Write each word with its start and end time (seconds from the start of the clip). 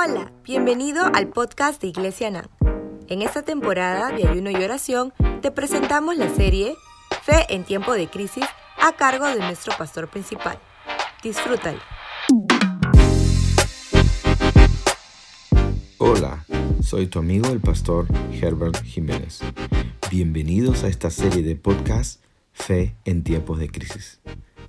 Hola, 0.00 0.30
bienvenido 0.44 1.06
al 1.12 1.28
podcast 1.28 1.82
de 1.82 1.88
Iglesia 1.88 2.30
NAM. 2.30 2.46
En 3.08 3.20
esta 3.20 3.42
temporada 3.42 4.12
de 4.12 4.28
ayuno 4.28 4.48
y 4.48 4.54
oración 4.54 5.12
te 5.42 5.50
presentamos 5.50 6.16
la 6.16 6.32
serie 6.32 6.76
Fe 7.24 7.46
en 7.48 7.64
tiempo 7.64 7.94
de 7.94 8.06
crisis 8.08 8.44
a 8.80 8.92
cargo 8.92 9.26
de 9.26 9.40
nuestro 9.40 9.76
pastor 9.76 10.08
principal. 10.08 10.60
Disfrútalo. 11.24 11.80
Hola, 15.96 16.44
soy 16.80 17.08
tu 17.08 17.18
amigo 17.18 17.48
el 17.48 17.58
pastor 17.58 18.06
Herbert 18.40 18.80
Jiménez. 18.84 19.40
Bienvenidos 20.12 20.84
a 20.84 20.88
esta 20.88 21.10
serie 21.10 21.42
de 21.42 21.56
podcast 21.56 22.22
Fe 22.52 22.94
en 23.04 23.24
tiempos 23.24 23.58
de 23.58 23.68
crisis. 23.68 24.20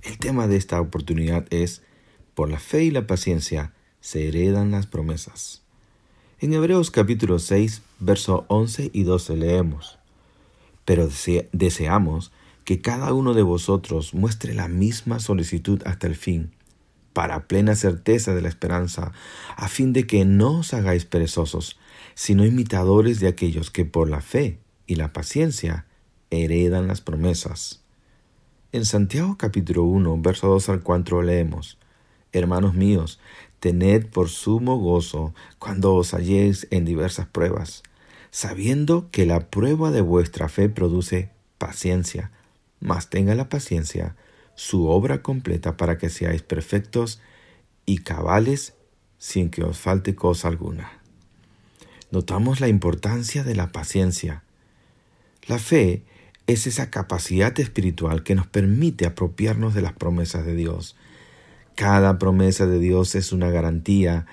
El 0.02 0.18
tema 0.18 0.48
de 0.48 0.56
esta 0.56 0.80
oportunidad 0.80 1.46
es 1.50 1.82
Por 2.34 2.50
la 2.50 2.58
fe 2.58 2.82
y 2.82 2.90
la 2.90 3.06
paciencia 3.06 3.74
se 4.00 4.28
heredan 4.28 4.70
las 4.70 4.86
promesas. 4.86 5.62
En 6.40 6.54
Hebreos 6.54 6.90
capítulo 6.90 7.38
6, 7.38 7.82
verso 7.98 8.44
11 8.48 8.90
y 8.92 9.02
12 9.02 9.36
leemos, 9.36 9.98
Pero 10.84 11.08
deseamos 11.52 12.32
que 12.64 12.80
cada 12.80 13.12
uno 13.12 13.34
de 13.34 13.42
vosotros 13.42 14.14
muestre 14.14 14.54
la 14.54 14.68
misma 14.68 15.20
solicitud 15.20 15.82
hasta 15.84 16.06
el 16.06 16.16
fin, 16.16 16.52
para 17.12 17.46
plena 17.46 17.74
certeza 17.74 18.34
de 18.34 18.40
la 18.40 18.48
esperanza, 18.48 19.12
a 19.56 19.68
fin 19.68 19.92
de 19.92 20.06
que 20.06 20.24
no 20.24 20.60
os 20.60 20.72
hagáis 20.72 21.04
perezosos, 21.04 21.78
sino 22.14 22.46
imitadores 22.46 23.20
de 23.20 23.28
aquellos 23.28 23.70
que 23.70 23.84
por 23.84 24.08
la 24.08 24.20
fe 24.20 24.58
y 24.86 24.94
la 24.94 25.12
paciencia 25.12 25.86
heredan 26.30 26.86
las 26.86 27.00
promesas. 27.00 27.82
En 28.72 28.84
Santiago 28.86 29.36
capítulo 29.36 29.82
1, 29.82 30.22
verso 30.22 30.48
2 30.48 30.68
al 30.68 30.82
4 30.82 31.22
leemos, 31.22 31.76
Hermanos 32.32 32.74
míos, 32.74 33.18
tened 33.60 34.06
por 34.06 34.28
sumo 34.28 34.78
gozo 34.78 35.34
cuando 35.58 35.94
os 35.94 36.14
halléis 36.14 36.66
en 36.70 36.84
diversas 36.84 37.26
pruebas, 37.26 37.82
sabiendo 38.30 39.10
que 39.10 39.26
la 39.26 39.50
prueba 39.50 39.90
de 39.90 40.00
vuestra 40.00 40.48
fe 40.48 40.68
produce 40.68 41.30
paciencia, 41.58 42.30
mas 42.80 43.10
tenga 43.10 43.34
la 43.34 43.48
paciencia 43.48 44.16
su 44.54 44.88
obra 44.88 45.22
completa 45.22 45.76
para 45.76 45.98
que 45.98 46.10
seáis 46.10 46.42
perfectos 46.42 47.20
y 47.86 47.98
cabales 47.98 48.74
sin 49.18 49.50
que 49.50 49.62
os 49.62 49.78
falte 49.78 50.14
cosa 50.14 50.48
alguna. 50.48 50.92
Notamos 52.10 52.60
la 52.60 52.68
importancia 52.68 53.44
de 53.44 53.54
la 53.54 53.72
paciencia. 53.72 54.42
La 55.46 55.58
fe 55.58 56.02
es 56.46 56.66
esa 56.66 56.90
capacidad 56.90 57.58
espiritual 57.60 58.22
que 58.22 58.34
nos 58.34 58.46
permite 58.46 59.06
apropiarnos 59.06 59.74
de 59.74 59.82
las 59.82 59.92
promesas 59.92 60.44
de 60.44 60.54
Dios 60.54 60.96
cada 61.76 62.18
promesa 62.18 62.66
de 62.66 62.78
Dios 62.78 63.14
es 63.14 63.32
una 63.32 63.50
garantía, 63.50 64.26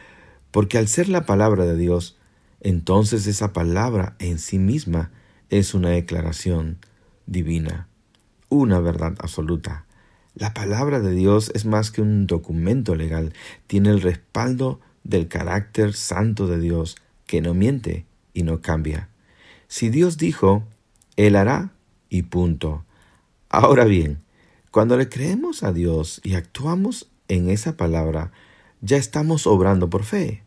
porque 0.51 0.77
al 0.77 0.87
ser 0.87 1.09
la 1.09 1.25
palabra 1.25 1.65
de 1.65 1.75
Dios, 1.75 2.17
entonces 2.61 3.27
esa 3.27 3.53
palabra 3.53 4.15
en 4.19 4.39
sí 4.39 4.59
misma 4.59 5.11
es 5.49 5.73
una 5.73 5.89
declaración 5.89 6.79
divina, 7.25 7.87
una 8.49 8.79
verdad 8.79 9.15
absoluta. 9.19 9.85
La 10.33 10.53
palabra 10.53 10.99
de 10.99 11.13
Dios 11.13 11.51
es 11.55 11.65
más 11.65 11.91
que 11.91 12.01
un 12.01 12.27
documento 12.27 12.95
legal, 12.95 13.33
tiene 13.65 13.89
el 13.89 14.01
respaldo 14.01 14.79
del 15.03 15.27
carácter 15.27 15.93
santo 15.93 16.47
de 16.47 16.59
Dios, 16.59 16.97
que 17.25 17.41
no 17.41 17.53
miente 17.53 18.05
y 18.33 18.43
no 18.43 18.61
cambia. 18.61 19.09
Si 19.67 19.89
Dios 19.89 20.17
dijo, 20.17 20.63
Él 21.15 21.35
hará 21.35 21.71
y 22.09 22.23
punto. 22.23 22.85
Ahora 23.49 23.85
bien, 23.85 24.19
cuando 24.71 24.97
le 24.97 25.09
creemos 25.09 25.63
a 25.63 25.73
Dios 25.73 26.21
y 26.23 26.35
actuamos 26.35 27.09
en 27.27 27.49
esa 27.49 27.77
palabra, 27.77 28.31
ya 28.81 28.97
estamos 28.97 29.47
obrando 29.47 29.89
por 29.89 30.03
fe. 30.03 30.43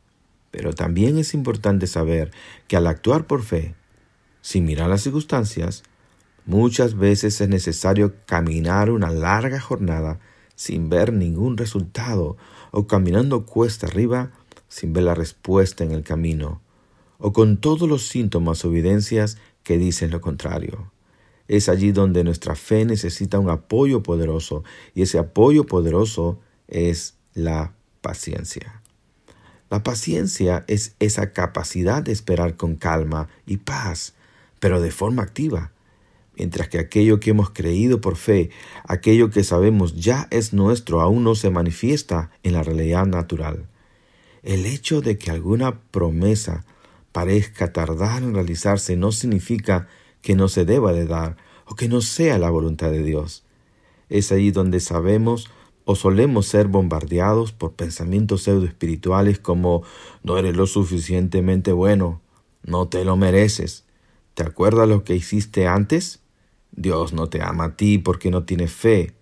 Pero 0.51 0.73
también 0.73 1.19
es 1.19 1.35
importante 1.35 1.87
saber 1.87 2.33
que 2.67 2.77
al 2.77 2.87
actuar 2.87 3.27
por 3.27 3.43
fe, 3.43 3.75
sin 4.43 4.65
mirar 4.65 4.89
las 4.89 5.03
circunstancias, 5.03 5.85
muchas 6.47 6.97
veces 6.97 7.41
es 7.41 7.49
necesario 7.49 8.15
caminar 8.27 8.91
una 8.91 9.11
larga 9.11 9.61
jornada 9.61 10.19
sin 10.57 10.89
ver 10.89 11.13
ningún 11.13 11.57
resultado 11.57 12.37
o 12.73 12.87
caminando 12.87 13.47
cuesta 13.47 13.87
arriba 13.87 14.33
sin 14.69 14.93
ver 14.93 15.05
la 15.05 15.15
respuesta 15.15 15.85
en 15.85 15.93
el 15.93 16.03
camino 16.03 16.61
o 17.19 17.33
con 17.33 17.59
todos 17.59 17.89
los 17.89 18.09
síntomas 18.09 18.65
o 18.65 18.69
evidencias 18.69 19.37
que 19.63 19.79
dicen 19.79 20.11
lo 20.11 20.21
contrario. 20.21 20.91
Es 21.49 21.69
allí 21.69 21.93
donde 21.93 22.25
nuestra 22.25 22.55
fe 22.55 22.85
necesita 22.85 23.39
un 23.39 23.51
apoyo 23.51 24.03
poderoso 24.03 24.65
y 24.95 25.03
ese 25.03 25.19
apoyo 25.19 25.67
poderoso 25.67 26.39
es 26.71 27.15
la 27.35 27.75
paciencia. 28.01 28.81
La 29.71 29.83
paciencia 29.85 30.65
es 30.67 30.97
esa 30.99 31.33
capacidad 31.33 32.03
de 32.03 32.13
esperar 32.13 32.57
con 32.57 32.75
calma 32.75 33.29
y 33.47 33.59
paz, 33.59 34.15
pero 34.59 34.81
de 34.81 34.91
forma 34.91 35.23
activa, 35.23 35.73
mientras 36.37 36.69
que 36.69 36.79
aquello 36.79 37.21
que 37.21 37.31
hemos 37.31 37.51
creído 37.51 38.01
por 38.01 38.17
fe, 38.17 38.51
aquello 38.85 39.31
que 39.31 39.45
sabemos 39.45 39.95
ya 39.95 40.27
es 40.31 40.53
nuestro, 40.53 41.01
aún 41.01 41.23
no 41.23 41.35
se 41.35 41.51
manifiesta 41.51 42.31
en 42.43 42.55
la 42.55 42.63
realidad 42.63 43.07
natural. 43.07 43.69
El 44.43 44.67
hecho 44.67 45.03
de 45.03 45.19
que 45.19 45.31
alguna 45.31 45.81
promesa 45.81 46.65
parezca 47.13 47.73
tardar 47.73 48.23
en 48.23 48.35
realizarse 48.35 48.97
no 48.97 49.13
significa 49.13 49.87
que 50.23 50.35
no 50.35 50.49
se 50.49 50.65
deba 50.65 50.93
de 50.93 51.07
dar 51.07 51.37
o 51.67 51.75
que 51.75 51.89
no 51.89 52.01
sea 52.01 52.39
la 52.39 52.51
voluntad 52.51 52.91
de 52.91 53.03
Dios. 53.03 53.45
Es 54.09 54.33
allí 54.33 54.51
donde 54.51 54.81
sabemos 54.81 55.49
o 55.85 55.95
solemos 55.95 56.47
ser 56.47 56.69
bombardeados 56.69 57.53
por 57.53 57.73
pensamientos 57.73 58.43
pseudoespirituales 58.43 59.39
como 59.39 59.83
no 60.23 60.39
eres 60.39 60.57
lo 60.57 60.67
suficientemente 60.67 61.73
bueno, 61.73 62.21
no 62.63 62.89
te 62.89 63.05
lo 63.05 63.17
mereces. 63.17 63.85
¿Te 64.35 64.43
acuerdas 64.43 64.89
lo 64.89 65.05
que 65.05 65.15
hiciste 65.15 65.67
antes? 65.67 66.21
Dios 66.73 67.13
no 67.13 67.29
te 67.29 67.43
ama 67.43 67.65
a 67.65 67.77
ti 67.77 67.99
porque 67.99 68.31
no 68.31 68.45
tienes 68.45 68.73
fe. 68.73 69.15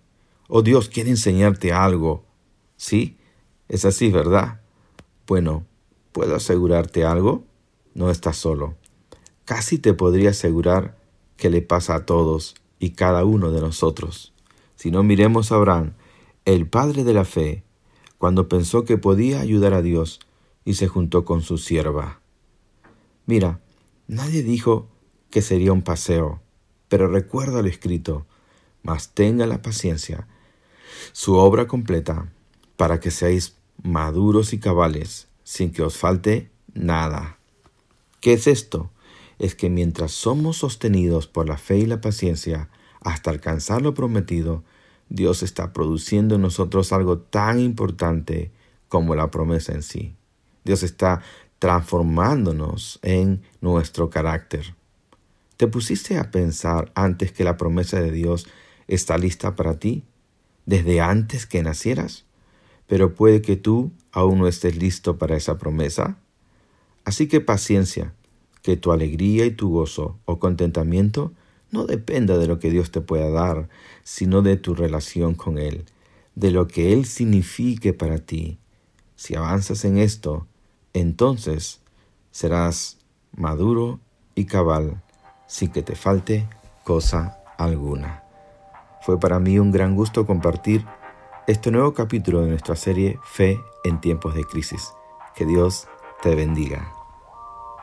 O 0.47 0.61
Dios 0.61 0.89
quiere 0.89 1.09
enseñarte 1.09 1.73
algo. 1.73 2.23
¿Sí? 2.77 3.17
Es 3.67 3.85
así, 3.85 4.09
¿verdad? 4.11 4.61
Bueno, 5.27 5.65
¿puedo 6.11 6.35
asegurarte 6.35 7.05
algo? 7.05 7.43
No 7.93 8.09
estás 8.09 8.37
solo. 8.37 8.75
Casi 9.45 9.77
te 9.77 9.93
podría 9.93 10.31
asegurar 10.31 10.97
que 11.37 11.49
le 11.49 11.61
pasa 11.61 11.95
a 11.95 12.05
todos 12.05 12.55
y 12.79 12.91
cada 12.91 13.25
uno 13.25 13.51
de 13.51 13.61
nosotros. 13.61 14.33
Si 14.75 14.91
no 14.91 15.03
miremos 15.03 15.51
a 15.51 15.55
Abraham, 15.55 15.93
el 16.55 16.67
padre 16.67 17.03
de 17.03 17.13
la 17.13 17.25
fe, 17.25 17.63
cuando 18.17 18.49
pensó 18.49 18.83
que 18.83 18.97
podía 18.97 19.39
ayudar 19.39 19.75
a 19.75 19.83
Dios 19.83 20.19
y 20.65 20.73
se 20.73 20.87
juntó 20.87 21.23
con 21.23 21.43
su 21.43 21.59
sierva. 21.59 22.21
Mira, 23.27 23.59
nadie 24.07 24.41
dijo 24.41 24.87
que 25.29 25.43
sería 25.43 25.71
un 25.73 25.83
paseo, 25.83 26.41
pero 26.87 27.07
recuerda 27.07 27.61
lo 27.61 27.67
escrito, 27.67 28.25
mas 28.81 29.13
tenga 29.13 29.45
la 29.45 29.61
paciencia, 29.61 30.27
su 31.11 31.35
obra 31.35 31.67
completa, 31.67 32.31
para 32.77 32.99
que 32.99 33.11
seáis 33.11 33.55
maduros 33.83 34.51
y 34.51 34.59
cabales, 34.59 35.27
sin 35.43 35.71
que 35.71 35.83
os 35.83 35.97
falte 35.97 36.49
nada. 36.73 37.37
¿Qué 38.21 38.33
es 38.33 38.47
esto? 38.47 38.89
Es 39.37 39.53
que 39.53 39.69
mientras 39.69 40.13
somos 40.13 40.57
sostenidos 40.57 41.27
por 41.27 41.47
la 41.47 41.59
fe 41.59 41.77
y 41.77 41.85
la 41.85 42.01
paciencia 42.01 42.69
hasta 43.01 43.29
alcanzar 43.29 43.83
lo 43.83 43.93
prometido, 43.93 44.63
Dios 45.09 45.43
está 45.43 45.73
produciendo 45.73 46.35
en 46.35 46.41
nosotros 46.41 46.93
algo 46.93 47.17
tan 47.17 47.59
importante 47.59 48.51
como 48.87 49.15
la 49.15 49.31
promesa 49.31 49.73
en 49.73 49.83
sí. 49.83 50.15
Dios 50.63 50.83
está 50.83 51.21
transformándonos 51.57 52.99
en 53.01 53.41
nuestro 53.59 54.09
carácter. 54.09 54.75
¿Te 55.57 55.67
pusiste 55.67 56.17
a 56.17 56.31
pensar 56.31 56.91
antes 56.95 57.31
que 57.31 57.43
la 57.43 57.57
promesa 57.57 57.99
de 57.99 58.11
Dios 58.11 58.47
está 58.87 59.17
lista 59.17 59.55
para 59.55 59.77
ti? 59.77 60.05
¿Desde 60.65 61.01
antes 61.01 61.45
que 61.45 61.61
nacieras? 61.63 62.25
Pero 62.87 63.13
puede 63.13 63.41
que 63.41 63.57
tú 63.57 63.91
aún 64.11 64.39
no 64.39 64.47
estés 64.47 64.77
listo 64.77 65.17
para 65.17 65.35
esa 65.35 65.57
promesa. 65.57 66.17
Así 67.03 67.27
que 67.27 67.41
paciencia, 67.41 68.13
que 68.61 68.77
tu 68.77 68.91
alegría 68.91 69.45
y 69.45 69.51
tu 69.51 69.69
gozo 69.69 70.17
o 70.25 70.39
contentamiento 70.39 71.33
no 71.71 71.85
dependa 71.85 72.37
de 72.37 72.47
lo 72.47 72.59
que 72.59 72.69
Dios 72.69 72.91
te 72.91 73.01
pueda 73.01 73.29
dar, 73.29 73.69
sino 74.03 74.41
de 74.41 74.57
tu 74.57 74.75
relación 74.75 75.35
con 75.35 75.57
Él, 75.57 75.85
de 76.35 76.51
lo 76.51 76.67
que 76.67 76.93
Él 76.93 77.05
signifique 77.05 77.93
para 77.93 78.19
ti. 78.19 78.59
Si 79.15 79.35
avanzas 79.35 79.85
en 79.85 79.97
esto, 79.97 80.47
entonces 80.93 81.81
serás 82.31 82.97
maduro 83.35 83.99
y 84.35 84.45
cabal, 84.45 85.01
sin 85.47 85.71
que 85.71 85.81
te 85.81 85.95
falte 85.95 86.47
cosa 86.83 87.39
alguna. 87.57 88.23
Fue 89.01 89.19
para 89.19 89.39
mí 89.39 89.59
un 89.59 89.71
gran 89.71 89.95
gusto 89.95 90.25
compartir 90.25 90.85
este 91.47 91.71
nuevo 91.71 91.93
capítulo 91.93 92.41
de 92.41 92.49
nuestra 92.49 92.75
serie 92.75 93.19
Fe 93.23 93.59
en 93.83 93.99
tiempos 94.01 94.35
de 94.35 94.43
crisis. 94.43 94.93
Que 95.35 95.45
Dios 95.45 95.87
te 96.21 96.35
bendiga. 96.35 96.93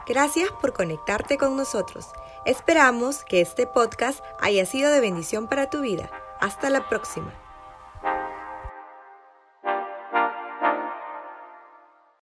Gracias 0.06 0.50
por 0.60 0.72
conectarte 0.72 1.36
con 1.36 1.56
nosotros. 1.56 2.06
Esperamos 2.46 3.24
que 3.24 3.40
este 3.40 3.66
podcast 3.66 4.20
haya 4.38 4.64
sido 4.66 4.92
de 4.92 5.00
bendición 5.00 5.48
para 5.48 5.68
tu 5.68 5.80
vida. 5.80 6.08
Hasta 6.40 6.70
la 6.70 6.88
próxima. 6.88 7.34